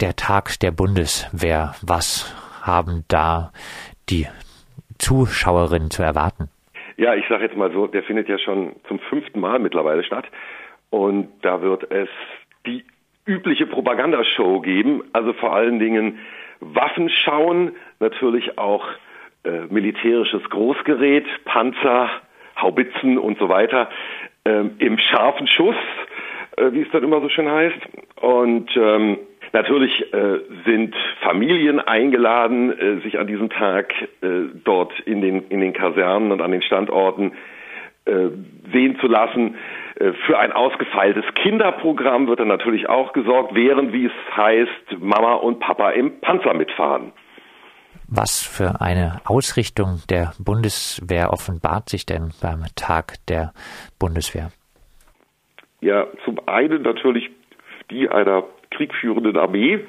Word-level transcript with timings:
der 0.00 0.16
Tag 0.16 0.58
der 0.60 0.70
Bundeswehr. 0.70 1.74
Was 1.82 2.34
haben 2.62 3.04
da 3.08 3.52
die 4.08 4.26
Zuschauerinnen 4.98 5.90
zu 5.90 6.02
erwarten? 6.02 6.48
Ja, 6.96 7.14
ich 7.14 7.24
sage 7.28 7.44
jetzt 7.44 7.56
mal 7.56 7.70
so, 7.72 7.86
der 7.86 8.02
findet 8.02 8.28
ja 8.28 8.38
schon 8.38 8.74
zum 8.88 8.98
fünften 8.98 9.40
Mal 9.40 9.58
mittlerweile 9.58 10.02
statt. 10.02 10.26
Und 10.90 11.28
da 11.42 11.60
wird 11.60 11.90
es 11.90 12.08
die 12.66 12.84
übliche 13.26 13.66
Propagandashow 13.66 14.60
geben, 14.60 15.02
also 15.12 15.32
vor 15.32 15.54
allen 15.54 15.78
Dingen 15.78 16.18
Waffen 16.60 17.10
schauen, 17.10 17.72
natürlich 18.00 18.56
auch 18.56 18.86
äh, 19.44 19.66
militärisches 19.68 20.42
Großgerät, 20.48 21.26
Panzer, 21.44 22.08
Haubitzen 22.56 23.18
und 23.18 23.38
so 23.38 23.48
weiter 23.48 23.90
ähm, 24.46 24.76
im 24.78 24.98
scharfen 24.98 25.46
Schuss, 25.46 25.76
äh, 26.56 26.72
wie 26.72 26.82
es 26.82 26.90
dann 26.92 27.04
immer 27.04 27.20
so 27.20 27.28
schön 27.28 27.50
heißt. 27.50 27.80
Und 28.20 28.70
ähm, 28.76 29.18
natürlich 29.56 30.12
äh, 30.12 30.40
sind 30.66 30.94
Familien 31.22 31.80
eingeladen, 31.80 32.78
äh, 32.78 33.00
sich 33.00 33.18
an 33.18 33.26
diesem 33.26 33.48
Tag 33.48 33.90
äh, 34.20 34.50
dort 34.64 34.92
in 35.00 35.22
den, 35.22 35.48
in 35.48 35.60
den 35.60 35.72
Kasernen 35.72 36.30
und 36.30 36.42
an 36.42 36.52
den 36.52 36.60
Standorten 36.62 37.32
äh, 38.04 38.28
sehen 38.72 38.98
zu 39.00 39.06
lassen. 39.06 39.56
Äh, 39.98 40.12
für 40.26 40.38
ein 40.38 40.52
ausgefeiltes 40.52 41.24
Kinderprogramm 41.34 42.28
wird 42.28 42.40
dann 42.40 42.48
natürlich 42.48 42.88
auch 42.90 43.14
gesorgt, 43.14 43.54
während, 43.54 43.94
wie 43.94 44.06
es 44.06 44.36
heißt, 44.36 45.00
Mama 45.00 45.34
und 45.34 45.58
Papa 45.58 45.90
im 45.90 46.20
Panzer 46.20 46.52
mitfahren. 46.52 47.12
Was 48.08 48.42
für 48.42 48.82
eine 48.82 49.20
Ausrichtung 49.24 50.02
der 50.10 50.32
Bundeswehr 50.38 51.32
offenbart 51.32 51.88
sich 51.88 52.04
denn 52.04 52.30
beim 52.42 52.64
Tag 52.76 53.14
der 53.28 53.52
Bundeswehr? 53.98 54.50
Ja, 55.80 56.06
zum 56.24 56.46
einen 56.46 56.82
natürlich 56.82 57.30
die 57.90 58.08
einer 58.08 58.44
kriegführenden 58.76 59.36
Armee, 59.36 59.80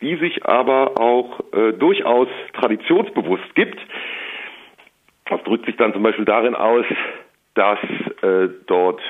die 0.00 0.16
sich 0.16 0.44
aber 0.46 0.98
auch 0.98 1.40
äh, 1.52 1.72
durchaus 1.72 2.28
traditionsbewusst 2.54 3.54
gibt. 3.54 3.78
Das 5.26 5.42
drückt 5.44 5.66
sich 5.66 5.76
dann 5.76 5.92
zum 5.92 6.02
Beispiel 6.02 6.24
darin 6.24 6.54
aus, 6.54 6.84
dass 7.54 7.78
äh, 8.22 8.48
dort 8.66 9.00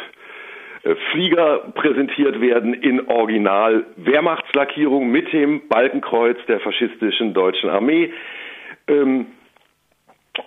äh, 0.82 0.94
Flieger 1.12 1.72
präsentiert 1.74 2.40
werden 2.40 2.74
in 2.74 3.06
Original 3.08 3.86
Wehrmachtslackierung 3.96 5.10
mit 5.10 5.32
dem 5.32 5.68
Balkenkreuz 5.68 6.38
der 6.46 6.60
faschistischen 6.60 7.34
deutschen 7.34 7.70
Armee 7.70 8.12
ähm, 8.88 9.26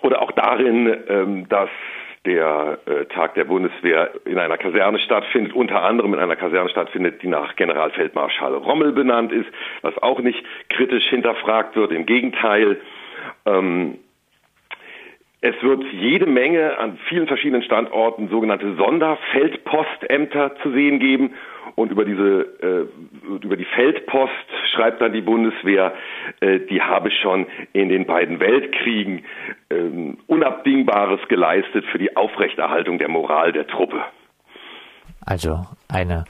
oder 0.02 0.22
auch 0.22 0.32
darin, 0.32 0.96
ähm, 1.08 1.48
dass 1.48 1.70
der 2.26 2.78
äh, 2.86 3.04
Tag 3.06 3.34
der 3.34 3.44
Bundeswehr 3.44 4.10
in 4.24 4.38
einer 4.38 4.56
Kaserne 4.56 4.98
stattfindet, 4.98 5.52
unter 5.52 5.82
anderem 5.82 6.14
in 6.14 6.20
einer 6.20 6.36
Kaserne 6.36 6.70
stattfindet, 6.70 7.22
die 7.22 7.28
nach 7.28 7.54
Generalfeldmarschall 7.56 8.54
Rommel 8.54 8.92
benannt 8.92 9.32
ist, 9.32 9.48
was 9.82 9.96
auch 9.98 10.20
nicht 10.20 10.42
kritisch 10.70 11.06
hinterfragt 11.08 11.76
wird. 11.76 11.92
Im 11.92 12.06
Gegenteil, 12.06 12.80
ähm, 13.44 13.98
es 15.46 15.54
wird 15.62 15.84
jede 15.92 16.24
Menge 16.24 16.78
an 16.78 16.98
vielen 17.06 17.26
verschiedenen 17.26 17.62
Standorten 17.62 18.30
sogenannte 18.30 18.76
Sonderfeldpostämter 18.76 20.56
zu 20.62 20.72
sehen 20.72 21.00
geben. 21.00 21.34
Und 21.74 21.92
über 21.92 22.06
diese, 22.06 22.46
äh, 22.62 23.44
über 23.44 23.56
die 23.58 23.66
Feldpost 23.66 24.32
schreibt 24.72 25.02
dann 25.02 25.12
die 25.12 25.20
Bundeswehr, 25.20 25.92
äh, 26.40 26.60
die 26.60 26.80
habe 26.80 27.10
schon 27.10 27.46
in 27.74 27.90
den 27.90 28.06
beiden 28.06 28.40
Weltkriegen 28.40 29.24
äh, 29.74 30.14
Unabdingbares 30.26 31.20
geleistet 31.28 31.84
für 31.90 31.98
die 31.98 32.16
Aufrechterhaltung 32.16 32.98
der 32.98 33.08
Moral 33.08 33.52
der 33.52 33.66
Truppe. 33.66 34.02
Also 35.26 35.62
eine 35.88 36.24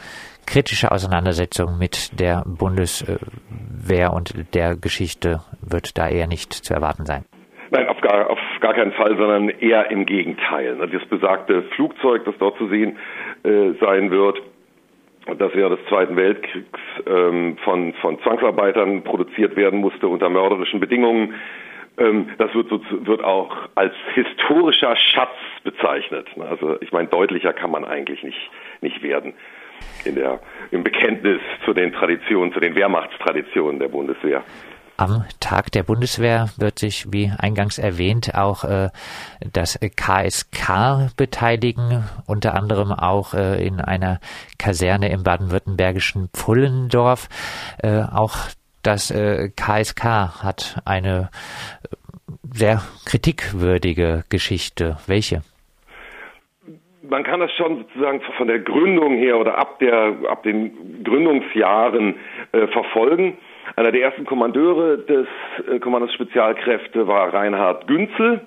kritische 0.47 0.91
Auseinandersetzung 0.93 1.79
mit 1.79 2.21
der 2.21 2.45
Bundeswehr 2.47 4.13
und 4.13 4.55
der 4.55 4.77
Geschichte 4.77 5.41
wird 5.61 5.99
da 5.99 6.09
eher 6.09 6.27
nicht 6.27 6.53
zu 6.53 6.75
erwarten 6.75 7.05
sein. 7.07 7.25
Nein, 7.71 7.89
auf 7.89 8.01
gar, 8.01 8.31
auf 8.31 8.39
gar 8.61 8.75
keinen 8.75 8.93
Fall, 8.93 9.17
sondern 9.17 9.49
eher 9.49 9.91
im 9.91 10.07
Gegenteil. 10.07 10.77
Das 10.77 11.05
besagte 11.09 11.63
Flugzeug, 11.75 12.25
das 12.25 12.35
dort 12.39 12.57
zu 12.59 12.69
sehen 12.69 12.97
äh, 13.43 13.73
sein 13.81 14.11
wird, 14.11 14.41
das 15.27 15.55
während 15.55 15.81
des 15.81 15.87
Zweiten 15.89 16.17
Weltkriegs 16.17 16.81
ähm, 17.07 17.57
von, 17.65 17.95
von 17.95 18.21
Zwangsarbeitern 18.21 19.03
produziert 19.03 19.57
werden 19.57 19.81
musste 19.81 20.07
unter 20.07 20.29
mörderischen 20.29 20.81
Bedingungen. 20.81 21.35
Ähm, 21.99 22.31
das 22.39 22.55
wird, 22.55 22.69
so, 22.69 22.81
wird 23.07 23.23
auch 23.23 23.69
als 23.75 23.95
historischer 24.15 24.97
Schatz 24.97 25.37
bezeichnet. 25.63 26.27
Also 26.39 26.81
ich 26.81 26.93
meine, 26.93 27.09
deutlicher 27.09 27.53
kann 27.53 27.71
man 27.71 27.85
eigentlich 27.85 28.23
nicht, 28.23 28.51
nicht 28.81 29.03
werden 29.03 29.35
in 30.05 30.15
der, 30.15 30.41
im 30.71 30.83
Bekenntnis 30.85 31.41
zu 31.65 31.73
den 31.73 31.93
Traditionen, 31.93 32.53
zu 32.53 32.61
den 32.61 32.75
Wehrmachtstraditionen 32.75 33.79
der 33.79 33.89
Bundeswehr. 33.89 34.43
Am 34.97 35.25
Tag 35.41 35.73
der 35.73 35.83
Bundeswehr 35.83 36.51
wird 36.57 36.79
sich, 36.79 37.13
wie 37.13 37.33
eingangs 37.37 37.79
erwähnt, 37.79 38.37
auch 38.37 38.63
äh, 38.63 38.91
das 39.53 39.77
KSK 39.81 41.11
beteiligen, 41.17 42.05
unter 42.27 42.55
anderem 42.55 42.93
auch 42.93 43.35
äh, 43.35 43.67
in 43.67 43.81
einer 43.81 44.21
Kaserne 44.57 45.11
im 45.11 45.25
baden-württembergischen 45.25 46.29
Pfullendorf. 46.33 47.29
Äh, 47.83 48.03
auch 48.03 48.37
das 48.87 49.09
KSK 49.57 50.05
äh, 50.05 50.45
hat 50.45 50.81
eine 50.85 51.31
äh, 51.83 51.97
sehr 52.53 52.83
kritikwürdige 53.05 54.25
Geschichte. 54.29 54.99
Welche? 55.07 55.43
man 57.09 57.23
kann 57.23 57.41
das 57.41 57.53
schon 57.53 57.79
sozusagen 57.79 58.21
von 58.37 58.49
der 58.49 58.61
Gründung 58.61 59.17
her 59.17 59.39
oder 59.39 59.59
ab 59.59 59.79
der 59.79 60.15
ab 60.29 60.43
den 60.43 61.05
Gründungsjahren 61.05 62.17
äh, 62.53 62.67
verfolgen. 62.69 63.37
Einer 63.77 63.93
der 63.93 64.03
ersten 64.03 64.25
Kommandeure 64.25 64.99
des 64.99 65.27
äh, 65.71 65.79
Kommandos 65.81 66.13
Spezialkräfte 66.15 67.07
war 67.07 67.33
Reinhard 67.33 67.87
Günzel. 67.87 68.41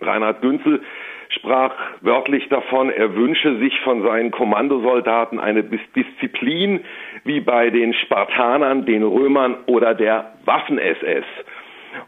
Reinhard 0.00 0.40
Günzel 0.40 0.82
sprach 1.30 1.74
wörtlich 2.00 2.48
davon, 2.48 2.90
er 2.90 3.14
wünsche 3.14 3.58
sich 3.58 3.78
von 3.80 4.02
seinen 4.02 4.30
Kommandosoldaten 4.30 5.38
eine 5.38 5.64
Disziplin 5.64 6.84
wie 7.24 7.40
bei 7.40 7.70
den 7.70 7.94
Spartanern, 7.94 8.86
den 8.86 9.02
Römern 9.02 9.56
oder 9.66 9.94
der 9.94 10.32
Waffen-SS. 10.44 11.24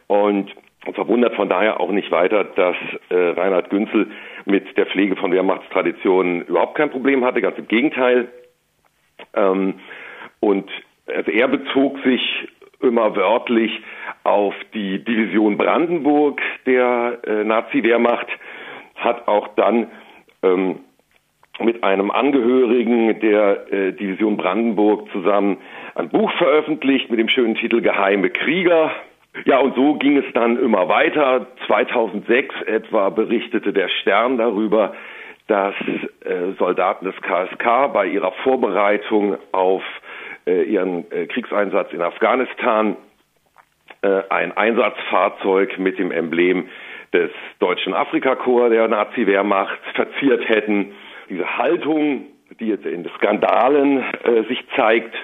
Und 0.06 0.54
verwundert 0.94 1.34
von 1.34 1.48
daher 1.48 1.80
auch 1.80 1.90
nicht 1.90 2.10
weiter, 2.10 2.44
dass 2.44 2.76
äh, 3.08 3.14
Reinhard 3.14 3.70
Günzel 3.70 4.08
mit 4.44 4.76
der 4.76 4.86
Pflege 4.86 5.16
von 5.16 5.32
Wehrmachtstraditionen 5.32 6.42
überhaupt 6.42 6.76
kein 6.76 6.90
Problem 6.90 7.24
hatte, 7.24 7.40
ganz 7.40 7.58
im 7.58 7.66
Gegenteil. 7.66 8.28
Ähm, 9.34 9.74
und 10.40 10.70
also 11.06 11.30
er 11.30 11.48
bezog 11.48 11.98
sich 12.04 12.48
immer 12.80 13.16
wörtlich 13.16 13.70
auf 14.24 14.54
die 14.74 15.02
Division 15.02 15.56
Brandenburg 15.56 16.40
der 16.66 17.18
äh, 17.26 17.44
Nazi-Wehrmacht, 17.44 18.26
hat 19.06 19.26
auch 19.28 19.48
dann 19.56 19.86
ähm, 20.42 20.80
mit 21.60 21.82
einem 21.82 22.10
Angehörigen 22.10 23.18
der 23.20 23.72
äh, 23.72 23.92
Division 23.92 24.36
Brandenburg 24.36 25.10
zusammen 25.12 25.58
ein 25.94 26.10
Buch 26.10 26.30
veröffentlicht 26.32 27.10
mit 27.10 27.18
dem 27.18 27.28
schönen 27.28 27.54
Titel 27.54 27.80
Geheime 27.80 28.30
Krieger. 28.30 28.90
Ja, 29.44 29.58
und 29.58 29.74
so 29.74 29.94
ging 29.94 30.16
es 30.16 30.24
dann 30.34 30.58
immer 30.58 30.88
weiter. 30.88 31.46
2006 31.66 32.54
etwa 32.66 33.10
berichtete 33.10 33.72
der 33.72 33.88
Stern 33.88 34.38
darüber, 34.38 34.94
dass 35.46 35.74
äh, 36.24 36.52
Soldaten 36.58 37.04
des 37.04 37.14
KSK 37.22 37.92
bei 37.92 38.06
ihrer 38.06 38.32
Vorbereitung 38.42 39.36
auf 39.52 39.82
äh, 40.46 40.62
ihren 40.62 41.10
äh, 41.10 41.26
Kriegseinsatz 41.26 41.92
in 41.92 42.02
Afghanistan 42.02 42.96
äh, 44.02 44.22
ein 44.28 44.56
Einsatzfahrzeug 44.56 45.78
mit 45.78 45.98
dem 45.98 46.10
Emblem 46.10 46.68
des 47.16 47.30
deutschen 47.58 47.94
Afrikakorps 47.94 48.70
der 48.70 48.88
Nazi-Wehrmacht 48.88 49.78
verziert 49.94 50.48
hätten. 50.48 50.92
Diese 51.30 51.56
Haltung, 51.56 52.26
die 52.60 52.66
jetzt 52.66 52.86
in 52.86 53.08
Skandalen 53.16 54.04
äh, 54.24 54.42
sich 54.48 54.62
zeigt, 54.76 55.14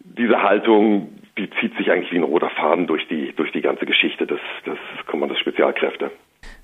diese 0.00 0.42
Haltung, 0.42 1.12
die 1.36 1.50
zieht 1.60 1.76
sich 1.76 1.90
eigentlich 1.90 2.12
wie 2.12 2.16
ein 2.16 2.22
roter 2.22 2.50
Faden 2.50 2.86
durch 2.86 3.06
die, 3.08 3.32
durch 3.36 3.52
die 3.52 3.60
ganze 3.60 3.86
Geschichte 3.86 4.26
des, 4.26 4.40
des 4.64 4.78
Kommandos 5.06 5.38
Spezialkräfte. 5.38 6.10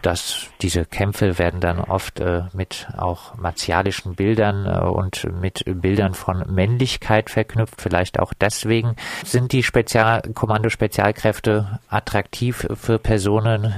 dass 0.03 0.51
diese 0.61 0.85
Kämpfe 0.85 1.39
werden 1.39 1.61
dann 1.61 1.81
oft 1.81 2.21
äh, 2.21 2.43
mit 2.53 2.87
auch 2.99 3.35
martialischen 3.39 4.15
Bildern 4.15 4.67
äh, 4.67 4.85
und 4.87 5.27
mit 5.41 5.65
Bildern 5.65 6.13
von 6.13 6.45
Männlichkeit 6.55 7.31
verknüpft. 7.31 7.81
Vielleicht 7.81 8.21
auch 8.21 8.35
deswegen 8.39 8.97
sind 9.25 9.53
die 9.53 9.63
Spezial 9.63 10.21
Kommando-Spezialkräfte 10.35 11.81
attraktiv 11.89 12.69
für 12.75 12.99
Personen, 12.99 13.73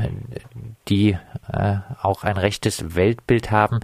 die 0.89 1.17
äh, 1.53 1.77
auch 2.03 2.25
ein 2.25 2.37
rechtes 2.37 2.97
Weltbild 2.97 3.53
haben. 3.53 3.79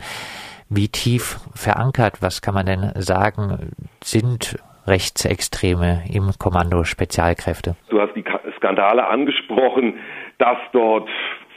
Wie 0.68 0.88
tief 0.88 1.38
verankert, 1.54 2.20
was 2.20 2.42
kann 2.42 2.54
man 2.54 2.66
denn 2.66 2.92
sagen, 2.96 3.76
sind 4.02 4.58
Rechtsextreme 4.88 6.02
im 6.12 6.32
Kommando 6.36 6.82
Spezialkräfte? 6.82 7.76
Du 7.90 8.00
hast 8.00 8.14
die 8.16 8.24
Skandale 8.56 9.06
angesprochen 9.06 9.94
dass 10.38 10.58
dort 10.72 11.08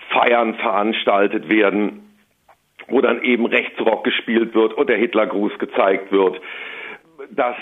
Feiern 0.10 0.56
veranstaltet 0.56 1.50
werden, 1.50 2.10
wo 2.88 3.02
dann 3.02 3.22
eben 3.24 3.46
Rechtsrock 3.46 4.04
gespielt 4.04 4.54
wird 4.54 4.74
und 4.74 4.90
der 4.90 4.98
Hitlergruß 4.98 5.58
gezeigt 5.60 6.12
wird, 6.12 6.42
dass 7.30 7.56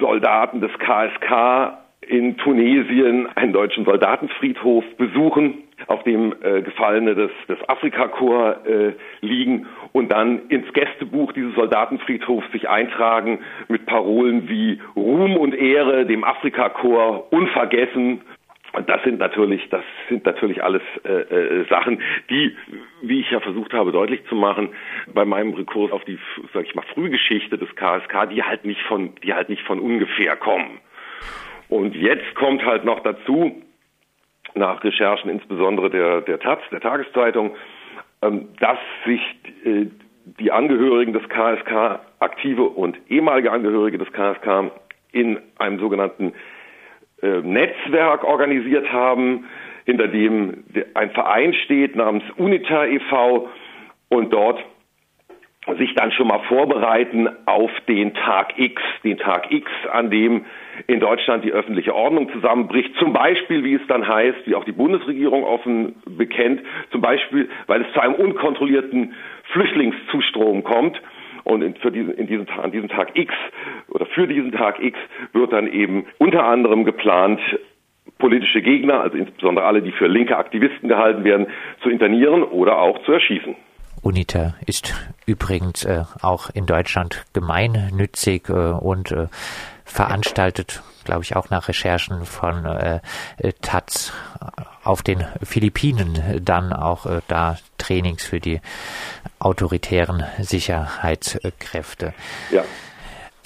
Soldaten 0.00 0.60
des 0.60 0.72
KSK 0.78 1.78
in 2.08 2.36
Tunesien 2.36 3.28
einen 3.34 3.52
deutschen 3.52 3.84
Soldatenfriedhof 3.84 4.84
besuchen, 4.98 5.64
auf 5.86 6.02
dem 6.04 6.34
äh, 6.42 6.62
Gefallene 6.62 7.14
des, 7.14 7.30
des 7.48 7.58
Afrikakorps 7.68 8.66
äh, 8.66 8.92
liegen 9.20 9.66
und 9.92 10.12
dann 10.12 10.48
ins 10.48 10.72
Gästebuch 10.72 11.32
dieses 11.32 11.54
Soldatenfriedhofs 11.54 12.50
sich 12.52 12.68
eintragen 12.68 13.40
mit 13.68 13.86
Parolen 13.86 14.48
wie 14.48 14.80
Ruhm 14.96 15.36
und 15.36 15.54
Ehre 15.54 16.06
dem 16.06 16.24
Afrikakorps 16.24 17.26
unvergessen 17.30 18.22
und 18.74 18.88
das 18.88 19.02
sind 19.04 19.18
natürlich, 19.18 19.68
das 19.70 19.84
sind 20.08 20.26
natürlich 20.26 20.62
alles 20.62 20.82
äh, 21.04 21.12
äh, 21.12 21.64
Sachen, 21.68 22.02
die, 22.28 22.56
wie 23.02 23.20
ich 23.20 23.30
ja 23.30 23.40
versucht 23.40 23.72
habe 23.72 23.92
deutlich 23.92 24.24
zu 24.28 24.34
machen, 24.34 24.70
bei 25.12 25.24
meinem 25.24 25.54
Rekurs 25.54 25.92
auf 25.92 26.04
die, 26.04 26.18
sag 26.52 26.64
ich 26.64 26.74
mal, 26.74 26.84
Frühgeschichte 26.92 27.56
des 27.56 27.68
KSK, 27.76 28.30
die 28.30 28.42
halt 28.42 28.64
nicht 28.64 28.80
von, 28.82 29.14
die 29.22 29.32
halt 29.32 29.48
nicht 29.48 29.62
von 29.62 29.78
ungefähr 29.78 30.36
kommen. 30.36 30.80
Und 31.68 31.94
jetzt 31.94 32.34
kommt 32.34 32.64
halt 32.64 32.84
noch 32.84 33.00
dazu, 33.00 33.62
nach 34.54 34.82
Recherchen 34.84 35.30
insbesondere 35.30 35.90
der, 35.90 36.20
der 36.20 36.38
Taz, 36.38 36.60
der 36.70 36.80
Tageszeitung, 36.80 37.56
ähm, 38.22 38.48
dass 38.60 38.78
sich 39.06 39.20
äh, 39.64 39.86
die 40.40 40.50
Angehörigen 40.52 41.12
des 41.12 41.28
KSK, 41.28 42.00
aktive 42.18 42.64
und 42.64 42.98
ehemalige 43.08 43.52
Angehörige 43.52 43.98
des 43.98 44.10
KSK, 44.12 44.72
in 45.12 45.38
einem 45.58 45.78
sogenannten 45.78 46.32
äh, 47.22 47.40
Netzwerk 47.40 48.24
organisiert 48.24 48.90
haben, 48.92 49.46
hinter 49.84 50.08
dem 50.08 50.64
ein 50.94 51.10
Verein 51.10 51.52
steht 51.64 51.94
namens 51.96 52.24
UNITA 52.36 52.86
e.V. 52.86 53.48
und 54.08 54.32
dort 54.32 54.64
sich 55.78 55.94
dann 55.94 56.12
schon 56.12 56.28
mal 56.28 56.40
vorbereiten 56.40 57.28
auf 57.46 57.70
den 57.88 58.12
Tag 58.14 58.58
X, 58.58 58.82
den 59.02 59.16
Tag 59.16 59.50
X, 59.50 59.70
an 59.90 60.10
dem 60.10 60.44
in 60.86 61.00
Deutschland 61.00 61.44
die 61.44 61.52
öffentliche 61.52 61.94
Ordnung 61.94 62.30
zusammenbricht. 62.32 62.94
Zum 62.98 63.12
Beispiel, 63.14 63.64
wie 63.64 63.74
es 63.74 63.86
dann 63.88 64.06
heißt, 64.06 64.46
wie 64.46 64.54
auch 64.54 64.64
die 64.64 64.72
Bundesregierung 64.72 65.44
offen 65.44 65.96
bekennt, 66.04 66.60
zum 66.90 67.00
Beispiel, 67.00 67.48
weil 67.66 67.82
es 67.82 67.92
zu 67.94 68.00
einem 68.00 68.14
unkontrollierten 68.14 69.14
Flüchtlingszustrom 69.52 70.64
kommt 70.64 71.00
und 71.44 71.62
in, 71.62 71.74
für 71.76 71.90
diesen, 71.90 72.14
in 72.14 72.26
diesem, 72.26 72.46
an 72.48 72.72
diesem 72.72 72.88
Tag 72.88 73.16
X 73.16 73.32
oder 73.88 74.06
für 74.06 74.26
diesen 74.26 74.52
Tag 74.52 74.80
X 74.80 74.98
wird 75.32 75.52
dann 75.52 75.68
eben 75.68 76.06
unter 76.18 76.44
anderem 76.44 76.84
geplant, 76.84 77.40
politische 78.18 78.62
Gegner, 78.62 79.00
also 79.00 79.16
insbesondere 79.16 79.66
alle, 79.66 79.82
die 79.82 79.92
für 79.92 80.06
linke 80.06 80.36
Aktivisten 80.36 80.88
gehalten 80.88 81.24
werden, 81.24 81.46
zu 81.82 81.90
internieren 81.90 82.42
oder 82.42 82.78
auch 82.78 83.02
zu 83.04 83.12
erschießen. 83.12 83.54
UNITA 84.02 84.54
ist 84.66 84.94
übrigens 85.26 85.84
äh, 85.84 86.02
auch 86.20 86.50
in 86.50 86.66
Deutschland 86.66 87.24
gemeinnützig 87.32 88.48
äh, 88.50 88.52
und 88.52 89.12
äh, 89.12 89.28
veranstaltet, 89.84 90.82
glaube 91.04 91.22
ich, 91.22 91.36
auch 91.36 91.50
nach 91.50 91.68
Recherchen 91.68 92.24
von 92.24 92.64
äh, 92.64 93.00
Taz 93.62 94.12
auf 94.84 95.02
den 95.02 95.24
Philippinen 95.42 96.42
dann 96.44 96.72
auch 96.72 97.06
äh, 97.06 97.20
da 97.28 97.56
Trainings 97.78 98.24
für 98.24 98.40
die 98.40 98.60
autoritären 99.38 100.24
Sicherheitskräfte. 100.38 102.14
Ja. 102.50 102.64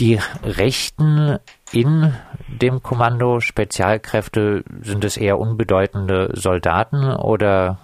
Die 0.01 0.21
Rechten 0.45 1.39
in 1.73 2.15
dem 2.47 2.83
Kommando 2.83 3.41
Spezialkräfte 3.41 4.63
sind 4.83 5.05
es 5.05 5.17
eher 5.17 5.39
unbedeutende 5.39 6.31
Soldaten 6.35 7.13
oder 7.17 7.79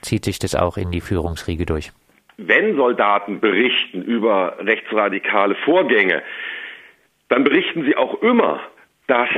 zieht 0.00 0.24
sich 0.24 0.38
das 0.38 0.54
auch 0.54 0.76
in 0.76 0.90
die 0.90 1.00
Führungsriege 1.00 1.66
durch? 1.66 1.92
Wenn 2.36 2.76
Soldaten 2.76 3.40
berichten 3.40 4.02
über 4.02 4.56
rechtsradikale 4.60 5.56
Vorgänge, 5.64 6.22
dann 7.28 7.44
berichten 7.44 7.84
sie 7.84 7.96
auch 7.96 8.22
immer, 8.22 8.60
dass 9.06 9.28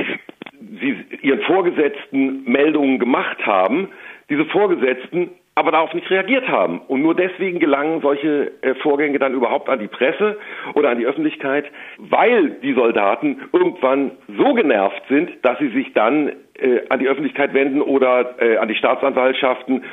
sie 0.81 0.97
ihren 1.21 1.41
Vorgesetzten 1.41 2.43
Meldungen 2.45 2.99
gemacht 2.99 3.45
haben, 3.45 3.89
diese 4.29 4.45
Vorgesetzten 4.45 5.31
aber 5.59 5.71
darauf 5.71 5.93
nicht 5.93 6.09
reagiert 6.09 6.47
haben. 6.47 6.79
Und 6.79 7.01
nur 7.01 7.15
deswegen 7.15 7.59
gelangen 7.59 7.99
solche 8.01 8.51
äh, 8.61 8.75
Vorgänge 8.75 9.19
dann 9.19 9.33
überhaupt 9.33 9.67
an 9.67 9.79
die 9.79 9.89
Presse 9.89 10.37
oder 10.73 10.89
an 10.89 10.99
die 10.99 11.05
Öffentlichkeit, 11.05 11.65
weil 11.97 12.51
die 12.63 12.73
Soldaten 12.73 13.41
irgendwann 13.51 14.11
so 14.37 14.53
genervt 14.53 15.01
sind, 15.09 15.31
dass 15.41 15.59
sie 15.59 15.69
sich 15.69 15.91
dann 15.93 16.29
äh, 16.53 16.81
an 16.87 16.99
die 16.99 17.09
Öffentlichkeit 17.09 17.53
wenden 17.53 17.81
oder 17.81 18.41
äh, 18.41 18.55
an 18.57 18.69
die 18.69 18.75
Staatsanwaltschaften 18.75 19.83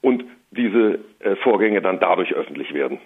und 0.00 0.24
diese 0.52 1.00
äh, 1.18 1.34
Vorgänge 1.42 1.82
dann 1.82 1.98
dadurch 1.98 2.32
öffentlich 2.32 2.72
werden. 2.72 2.98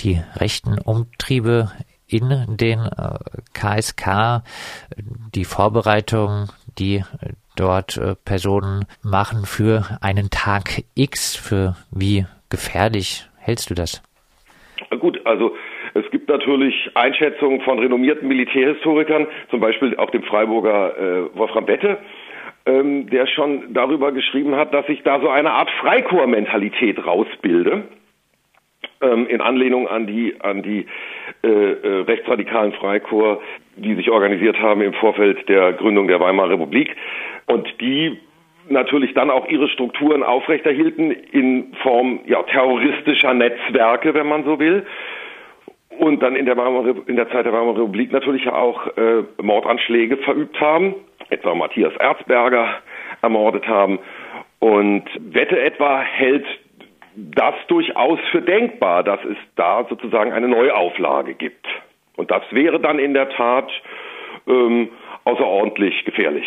Die 0.00 0.18
rechten 0.40 0.78
Umtriebe 0.82 1.70
in 2.08 2.56
den 2.56 2.80
KSK, 3.54 4.06
äh, 4.06 4.40
die 5.34 5.44
Vorbereitung, 5.44 6.48
die 6.78 7.02
dort 7.56 7.96
äh, 7.96 8.14
Personen 8.24 8.86
machen 9.02 9.44
für 9.44 9.98
einen 10.00 10.30
Tag 10.30 10.84
X. 10.94 11.36
Für 11.36 11.76
wie 11.90 12.24
gefährlich 12.50 13.28
hältst 13.38 13.70
du 13.70 13.74
das? 13.74 14.02
Gut, 15.00 15.20
also 15.26 15.54
es 15.94 16.08
gibt 16.10 16.28
natürlich 16.28 16.90
Einschätzungen 16.94 17.60
von 17.62 17.78
renommierten 17.78 18.28
Militärhistorikern, 18.28 19.26
zum 19.50 19.60
Beispiel 19.60 19.96
auch 19.96 20.10
dem 20.10 20.22
Freiburger 20.22 20.96
äh, 20.96 21.36
Wolfram 21.36 21.66
Wette, 21.66 21.98
ähm, 22.66 23.10
der 23.10 23.26
schon 23.26 23.74
darüber 23.74 24.12
geschrieben 24.12 24.54
hat, 24.54 24.72
dass 24.72 24.86
sich 24.86 25.02
da 25.02 25.20
so 25.20 25.28
eine 25.28 25.50
Art 25.50 25.70
Freikorps-Mentalität 25.80 27.04
rausbilde 27.04 27.84
in 29.00 29.40
Anlehnung 29.40 29.86
an 29.88 30.06
die 30.06 30.34
an 30.40 30.62
die 30.62 30.86
äh, 31.42 31.48
äh, 31.48 32.00
rechtsradikalen 32.02 32.72
Freikorps, 32.72 33.44
die 33.76 33.94
sich 33.94 34.10
organisiert 34.10 34.58
haben 34.58 34.80
im 34.80 34.92
Vorfeld 34.94 35.48
der 35.48 35.72
Gründung 35.74 36.08
der 36.08 36.18
Weimarer 36.18 36.50
Republik 36.50 36.96
und 37.46 37.68
die 37.80 38.18
natürlich 38.68 39.14
dann 39.14 39.30
auch 39.30 39.46
ihre 39.48 39.68
Strukturen 39.68 40.22
aufrechterhielten 40.22 41.10
in 41.10 41.74
Form 41.82 42.20
ja, 42.26 42.42
terroristischer 42.42 43.34
Netzwerke, 43.34 44.14
wenn 44.14 44.26
man 44.26 44.44
so 44.44 44.58
will. 44.58 44.84
Und 45.98 46.22
dann 46.22 46.36
in 46.36 46.46
der, 46.46 46.56
Weimarer, 46.56 46.94
in 47.06 47.16
der 47.16 47.28
Zeit 47.30 47.46
der 47.46 47.52
Weimarer 47.52 47.76
Republik 47.76 48.12
natürlich 48.12 48.48
auch 48.48 48.86
äh, 48.96 49.22
Mordanschläge 49.40 50.16
verübt 50.18 50.60
haben, 50.60 50.94
etwa 51.30 51.54
Matthias 51.54 51.94
Erzberger 51.96 52.68
ermordet 53.22 53.66
haben. 53.66 53.98
Und 54.60 55.04
Wette 55.18 55.60
etwa 55.60 56.00
hält 56.00 56.46
das 57.18 57.54
durchaus 57.68 58.18
für 58.30 58.42
denkbar, 58.42 59.02
dass 59.02 59.20
es 59.24 59.36
da 59.56 59.84
sozusagen 59.88 60.32
eine 60.32 60.48
Neuauflage 60.48 61.34
gibt. 61.34 61.66
Und 62.16 62.30
das 62.30 62.42
wäre 62.50 62.80
dann 62.80 62.98
in 62.98 63.14
der 63.14 63.28
Tat 63.30 63.70
ähm, 64.46 64.90
außerordentlich 65.24 66.04
gefährlich. 66.04 66.46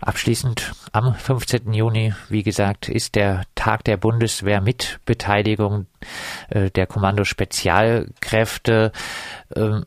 Abschließend 0.00 0.72
am 0.92 1.14
15. 1.14 1.72
Juni, 1.72 2.12
wie 2.28 2.42
gesagt, 2.42 2.90
ist 2.90 3.14
der 3.14 3.44
Tag 3.54 3.84
der 3.84 3.96
Bundeswehr 3.96 4.60
mit 4.60 5.00
Beteiligung 5.06 5.86
äh, 6.50 6.70
der 6.70 6.86
Kommando 6.86 7.24
Spezialkräfte. 7.24 8.92
Äh, 9.54 9.80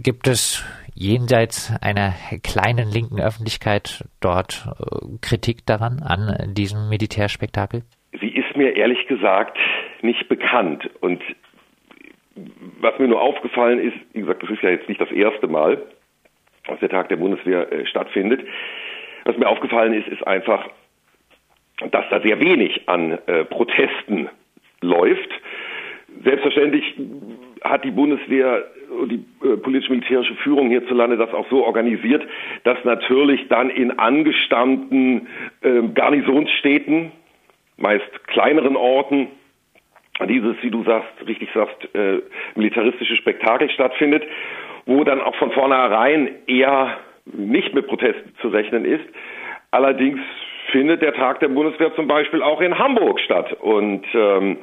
gibt 0.00 0.28
es 0.28 0.64
jenseits 0.94 1.72
einer 1.80 2.14
kleinen 2.44 2.90
linken 2.90 3.20
Öffentlichkeit 3.20 4.04
dort 4.20 4.68
äh, 4.78 5.18
Kritik 5.20 5.66
daran, 5.66 6.02
an 6.02 6.54
diesem 6.54 6.88
Militärspektakel? 6.88 7.82
Ist 8.48 8.56
mir 8.56 8.76
ehrlich 8.76 9.06
gesagt 9.06 9.58
nicht 10.00 10.28
bekannt. 10.28 10.88
Und 11.00 11.22
was 12.80 12.98
mir 12.98 13.08
nur 13.08 13.20
aufgefallen 13.20 13.78
ist, 13.78 13.96
wie 14.14 14.20
gesagt, 14.20 14.42
das 14.42 14.50
ist 14.50 14.62
ja 14.62 14.70
jetzt 14.70 14.88
nicht 14.88 15.00
das 15.00 15.10
erste 15.10 15.48
Mal, 15.48 15.82
dass 16.66 16.80
der 16.80 16.88
Tag 16.88 17.08
der 17.08 17.16
Bundeswehr 17.16 17.70
äh, 17.70 17.86
stattfindet. 17.86 18.46
Was 19.24 19.36
mir 19.36 19.48
aufgefallen 19.48 19.92
ist, 19.92 20.08
ist 20.08 20.26
einfach, 20.26 20.66
dass 21.90 22.04
da 22.10 22.20
sehr 22.20 22.40
wenig 22.40 22.88
an 22.88 23.18
äh, 23.26 23.44
Protesten 23.44 24.28
läuft. 24.80 25.30
Selbstverständlich 26.24 26.94
hat 27.62 27.84
die 27.84 27.90
Bundeswehr 27.90 28.64
und 28.98 29.12
die 29.12 29.24
äh, 29.46 29.56
politisch-militärische 29.58 30.34
Führung 30.36 30.70
hierzulande 30.70 31.18
das 31.18 31.34
auch 31.34 31.48
so 31.50 31.64
organisiert, 31.64 32.26
dass 32.64 32.82
natürlich 32.84 33.46
dann 33.48 33.68
in 33.68 33.98
angestammten 33.98 35.26
äh, 35.60 35.82
Garnisonsstädten, 35.94 37.12
meist 37.78 38.26
kleineren 38.26 38.76
Orten, 38.76 39.28
dieses, 40.26 40.56
wie 40.62 40.70
du 40.70 40.82
sagst, 40.84 41.12
richtig 41.26 41.48
sagst, 41.54 41.94
äh, 41.94 42.20
militaristische 42.54 43.16
Spektakel 43.16 43.70
stattfindet, 43.70 44.24
wo 44.84 45.04
dann 45.04 45.20
auch 45.20 45.34
von 45.36 45.52
vornherein 45.52 46.30
eher 46.46 46.98
nicht 47.24 47.74
mit 47.74 47.86
Protesten 47.86 48.34
zu 48.40 48.48
rechnen 48.48 48.84
ist. 48.84 49.04
Allerdings 49.70 50.18
findet 50.72 51.02
der 51.02 51.14
Tag 51.14 51.40
der 51.40 51.48
Bundeswehr 51.48 51.94
zum 51.94 52.08
Beispiel 52.08 52.42
auch 52.42 52.60
in 52.60 52.78
Hamburg 52.78 53.20
statt. 53.20 53.52
Und 53.60 54.04
ähm, 54.14 54.58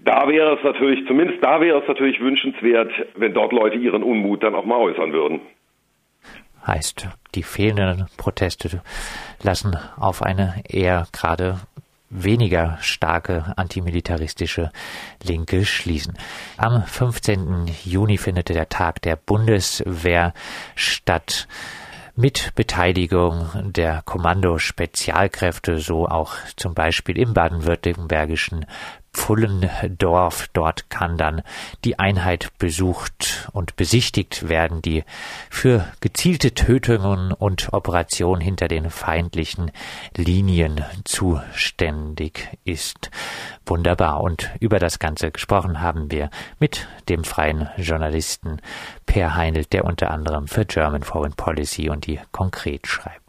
da 0.00 0.28
wäre 0.28 0.56
es 0.56 0.64
natürlich, 0.64 1.06
zumindest 1.06 1.42
da 1.42 1.60
wäre 1.60 1.80
es 1.80 1.88
natürlich 1.88 2.20
wünschenswert, 2.20 2.90
wenn 3.16 3.34
dort 3.34 3.52
Leute 3.52 3.76
ihren 3.76 4.02
Unmut 4.02 4.42
dann 4.42 4.54
auch 4.54 4.64
mal 4.64 4.78
äußern 4.78 5.12
würden. 5.12 5.40
Heißt, 6.66 7.08
die 7.34 7.42
fehlenden 7.42 8.06
Proteste 8.16 8.82
lassen 9.42 9.76
auf 9.98 10.22
eine 10.22 10.62
eher 10.68 11.06
gerade 11.12 11.56
weniger 12.12 12.78
starke 12.80 13.54
antimilitaristische 13.56 14.70
Linke 15.22 15.64
schließen. 15.64 16.14
Am 16.56 16.84
15. 16.84 17.70
Juni 17.84 18.18
findet 18.18 18.50
der 18.50 18.68
Tag 18.68 19.00
der 19.02 19.16
Bundeswehr 19.16 20.34
statt 20.76 21.48
mit 22.14 22.54
Beteiligung 22.54 23.48
der 23.72 24.02
Kommando-Spezialkräfte, 24.04 25.78
so 25.78 26.06
auch 26.06 26.34
zum 26.56 26.74
Beispiel 26.74 27.18
im 27.18 27.32
baden-württembergischen 27.32 28.66
Pfullendorf. 29.12 30.48
Dort 30.52 30.90
kann 30.90 31.16
dann 31.16 31.42
die 31.84 31.98
Einheit 31.98 32.50
besucht 32.58 33.48
und 33.52 33.76
besichtigt 33.76 34.48
werden, 34.48 34.82
die 34.82 35.04
für 35.50 35.86
gezielte 36.00 36.54
Tötungen 36.54 37.32
und 37.32 37.72
Operationen 37.72 38.40
hinter 38.40 38.68
den 38.68 38.90
feindlichen 38.90 39.70
Linien 40.16 40.84
zuständig 41.04 42.48
ist. 42.64 43.10
Wunderbar. 43.66 44.20
Und 44.22 44.50
über 44.60 44.78
das 44.78 44.98
Ganze 44.98 45.30
gesprochen 45.30 45.80
haben 45.80 46.10
wir 46.10 46.30
mit 46.58 46.88
dem 47.08 47.24
freien 47.24 47.68
Journalisten 47.76 48.60
Per 49.06 49.34
Heinelt, 49.34 49.72
der 49.72 49.84
unter 49.84 50.10
anderem 50.10 50.48
für 50.48 50.64
German 50.64 51.02
Foreign 51.02 51.34
Policy 51.34 51.88
und 51.88 52.06
die 52.06 52.20
Konkret 52.32 52.86
schreibt. 52.86 53.21